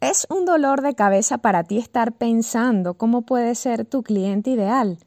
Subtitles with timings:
[0.00, 4.98] Es un dolor de cabeza para ti estar pensando cómo puede ser tu cliente ideal.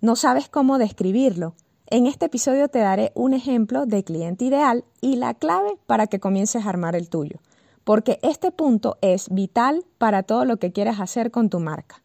[0.00, 1.56] No sabes cómo describirlo.
[1.86, 6.20] En este episodio te daré un ejemplo de cliente ideal y la clave para que
[6.20, 7.40] comiences a armar el tuyo,
[7.82, 12.04] porque este punto es vital para todo lo que quieras hacer con tu marca.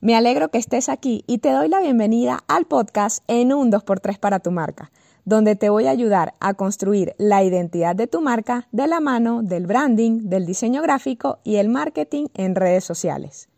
[0.00, 4.20] Me alegro que estés aquí y te doy la bienvenida al podcast en un 2x3
[4.20, 4.92] para tu marca
[5.24, 9.42] donde te voy a ayudar a construir la identidad de tu marca de la mano
[9.42, 13.48] del branding, del diseño gráfico y el marketing en redes sociales.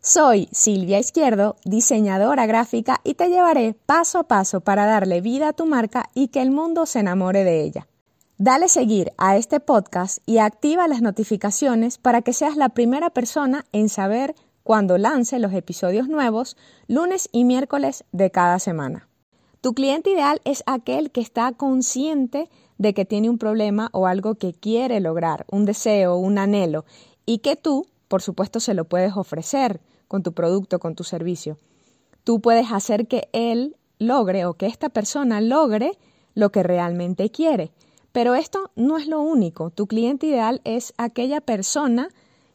[0.00, 5.52] Soy Silvia Izquierdo, diseñadora gráfica y te llevaré paso a paso para darle vida a
[5.52, 7.86] tu marca y que el mundo se enamore de ella.
[8.36, 13.64] Dale seguir a este podcast y activa las notificaciones para que seas la primera persona
[13.70, 16.56] en saber cuando lance los episodios nuevos
[16.88, 19.08] lunes y miércoles de cada semana.
[19.62, 24.34] Tu cliente ideal es aquel que está consciente de que tiene un problema o algo
[24.34, 26.84] que quiere lograr, un deseo, un anhelo,
[27.26, 31.58] y que tú, por supuesto, se lo puedes ofrecer con tu producto, con tu servicio.
[32.24, 35.96] Tú puedes hacer que él logre o que esta persona logre
[36.34, 37.70] lo que realmente quiere.
[38.10, 39.70] Pero esto no es lo único.
[39.70, 42.08] Tu cliente ideal es aquella persona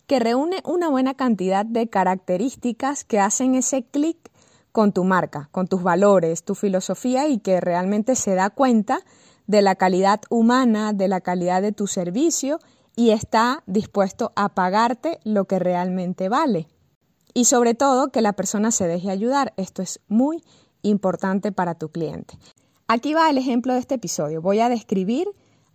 [0.07, 4.17] que reúne una buena cantidad de características que hacen ese clic
[4.77, 8.99] con tu marca, con tus valores, tu filosofía y que realmente se da cuenta
[9.47, 12.59] de la calidad humana, de la calidad de tu servicio
[12.95, 16.67] y está dispuesto a pagarte lo que realmente vale.
[17.33, 19.51] Y sobre todo que la persona se deje ayudar.
[19.57, 20.43] Esto es muy
[20.83, 22.37] importante para tu cliente.
[22.87, 24.43] Aquí va el ejemplo de este episodio.
[24.43, 25.27] Voy a describir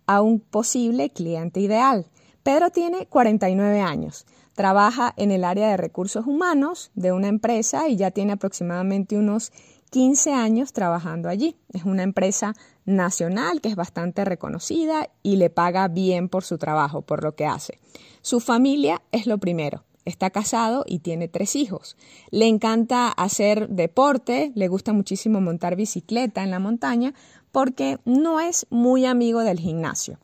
[0.07, 2.09] a un posible cliente ideal.
[2.41, 4.25] Pedro tiene 49 años.
[4.53, 9.51] Trabaja en el área de recursos humanos de una empresa y ya tiene aproximadamente unos
[9.89, 11.55] 15 años trabajando allí.
[11.71, 17.01] Es una empresa nacional que es bastante reconocida y le paga bien por su trabajo,
[17.01, 17.79] por lo que hace.
[18.21, 19.83] Su familia es lo primero.
[20.05, 21.95] Está casado y tiene tres hijos.
[22.29, 27.13] Le encanta hacer deporte, le gusta muchísimo montar bicicleta en la montaña
[27.51, 30.19] porque no es muy amigo del gimnasio.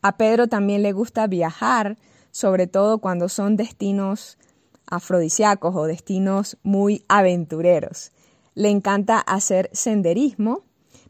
[0.00, 1.98] A Pedro también le gusta viajar,
[2.30, 4.38] sobre todo cuando son destinos
[4.86, 8.12] afrodisíacos o destinos muy aventureros.
[8.54, 10.62] Le encanta hacer senderismo.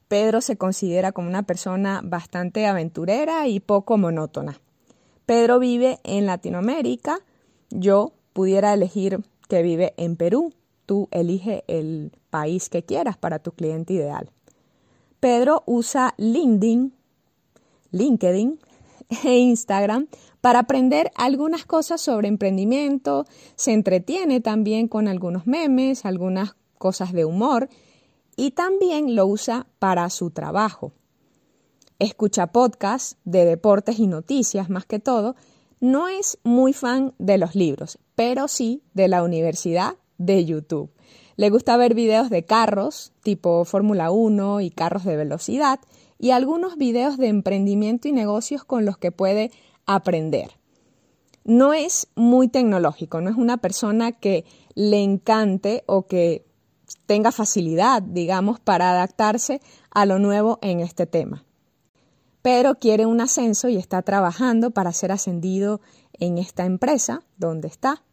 [0.09, 4.61] Pedro se considera como una persona bastante aventurera y poco monótona.
[5.27, 7.21] Pedro vive en Latinoamérica.
[7.71, 10.55] Yo pudiera elegir que vive en Perú.
[10.87, 14.31] Tú elige el país que quieras para tu cliente ideal.
[15.21, 16.95] Pedro usa LinkedIn,
[17.91, 18.59] LinkedIn
[19.25, 20.06] e Instagram
[20.48, 27.26] para aprender algunas cosas sobre emprendimiento, se entretiene también con algunos memes, algunas cosas de
[27.26, 27.69] humor
[28.34, 30.92] y también lo usa para su trabajo.
[31.98, 35.37] Escucha podcasts de deportes y noticias más que todo.
[35.81, 40.91] No es muy fan de los libros, pero sí de la universidad de YouTube.
[41.37, 45.78] Le gusta ver videos de carros tipo Fórmula 1 y carros de velocidad
[46.19, 49.50] y algunos videos de emprendimiento y negocios con los que puede
[49.88, 50.53] aprender.
[51.44, 54.44] No es muy tecnológico, no es una persona que
[54.75, 56.44] le encante o que
[57.06, 59.60] tenga facilidad, digamos, para adaptarse
[59.91, 61.44] a lo nuevo en este tema.
[62.43, 65.81] Pero quiere un ascenso y está trabajando para ser ascendido
[66.12, 68.05] en esta empresa donde está,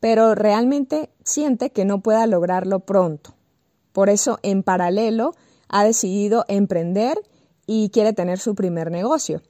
[0.00, 3.34] pero realmente siente que no pueda lograrlo pronto.
[3.92, 5.34] Por eso, en paralelo,
[5.68, 7.18] ha decidido emprender
[7.66, 9.42] y quiere tener su primer negocio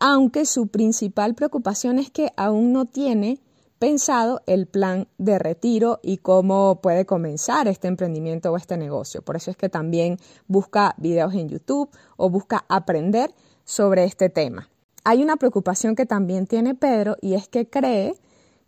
[0.00, 3.38] aunque su principal preocupación es que aún no tiene
[3.78, 9.22] pensado el plan de retiro y cómo puede comenzar este emprendimiento o este negocio.
[9.22, 10.18] Por eso es que también
[10.48, 13.32] busca videos en YouTube o busca aprender
[13.64, 14.68] sobre este tema.
[15.04, 18.14] Hay una preocupación que también tiene Pedro y es que cree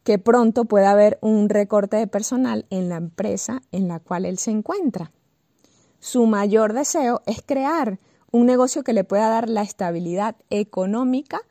[0.03, 4.39] que pronto puede haber un recorte de personal en la empresa en la cual él
[4.39, 5.13] se encuentra.
[5.99, 7.99] Su mayor deseo es crear
[8.33, 11.43] un negocio que le pueda dar la estabilidad económica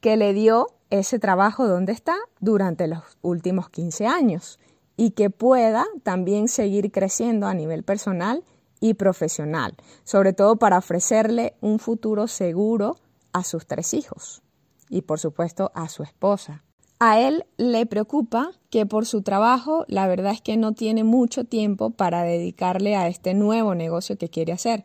[0.00, 4.58] que le dio ese trabajo donde está durante los últimos 15 años
[4.96, 8.44] y que pueda también seguir creciendo a nivel personal
[8.80, 9.74] y profesional,
[10.04, 12.96] sobre todo para ofrecerle un futuro seguro
[13.32, 14.42] a sus tres hijos
[14.88, 16.62] y por supuesto a su esposa.
[16.98, 21.44] A él le preocupa que por su trabajo la verdad es que no tiene mucho
[21.44, 24.84] tiempo para dedicarle a este nuevo negocio que quiere hacer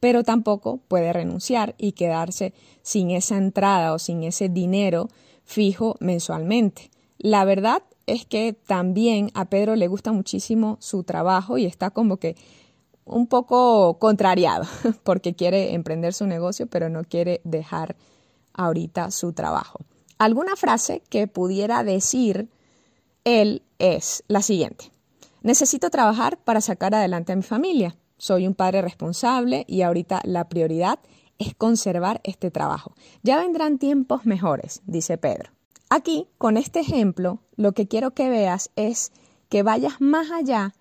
[0.00, 5.08] pero tampoco puede renunciar y quedarse sin esa entrada o sin ese dinero
[5.44, 6.90] fijo mensualmente.
[7.18, 12.16] La verdad es que también a Pedro le gusta muchísimo su trabajo y está como
[12.16, 12.34] que
[13.04, 14.64] un poco contrariado
[15.04, 17.96] porque quiere emprender su negocio, pero no quiere dejar
[18.54, 19.80] ahorita su trabajo.
[20.18, 22.48] Alguna frase que pudiera decir
[23.24, 24.90] él es la siguiente.
[25.42, 27.96] Necesito trabajar para sacar adelante a mi familia.
[28.20, 30.98] Soy un padre responsable y ahorita la prioridad
[31.38, 32.92] es conservar este trabajo.
[33.22, 35.52] Ya vendrán tiempos mejores, dice Pedro.
[35.88, 39.10] Aquí, con este ejemplo, lo que quiero que veas es
[39.48, 40.74] que vayas más allá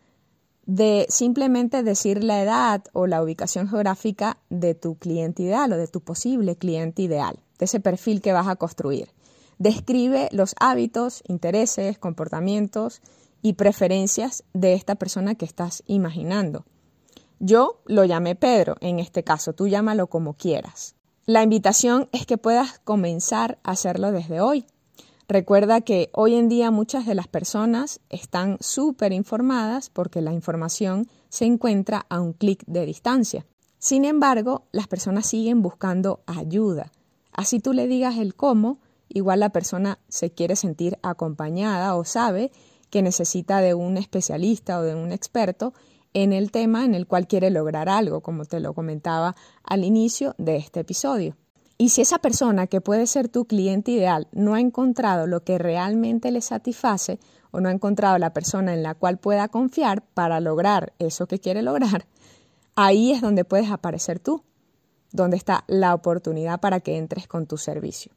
[0.66, 5.88] de simplemente decir la edad o la ubicación geográfica de tu cliente ideal o de
[5.88, 9.14] tu posible cliente ideal, de ese perfil que vas a construir.
[9.60, 13.02] Describe los hábitos, intereses, comportamientos
[13.42, 16.66] y preferencias de esta persona que estás imaginando.
[17.40, 20.96] Yo lo llamé Pedro en este caso, tú llámalo como quieras.
[21.26, 24.66] La invitación es que puedas comenzar a hacerlo desde hoy.
[25.30, 31.08] Recuerda que hoy en día muchas de las personas están súper informadas porque la información
[31.30, 33.46] se encuentra a un clic de distancia.
[33.78, 36.92] Sin embargo, las personas siguen buscando ayuda.
[37.32, 42.52] Así tú le digas el cómo, igual la persona se quiere sentir acompañada o sabe
[42.90, 45.74] que necesita de un especialista o de un experto
[46.14, 50.36] en el tema en el cual quiere lograr algo, como te lo comentaba al inicio
[50.38, 51.36] de este episodio.
[51.78, 55.58] Y si esa persona que puede ser tu cliente ideal no ha encontrado lo que
[55.58, 57.20] realmente le satisface
[57.52, 61.40] o no ha encontrado la persona en la cual pueda confiar para lograr eso que
[61.40, 62.06] quiere lograr,
[62.76, 64.44] ahí es donde puedes aparecer tú,
[65.12, 68.12] donde está la oportunidad para que entres con tu servicio.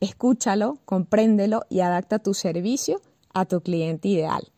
[0.00, 3.00] Escúchalo, compréndelo y adapta tu servicio
[3.32, 4.50] a tu cliente ideal.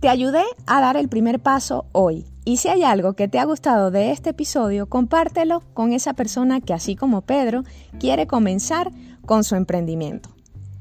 [0.00, 3.44] Te ayudé a dar el primer paso hoy y si hay algo que te ha
[3.44, 7.64] gustado de este episodio, compártelo con esa persona que, así como Pedro,
[7.98, 8.90] quiere comenzar
[9.26, 10.30] con su emprendimiento.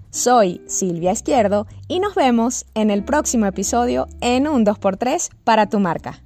[0.09, 5.81] Soy Silvia Izquierdo y nos vemos en el próximo episodio en un 2x3 para tu
[5.81, 6.23] marca.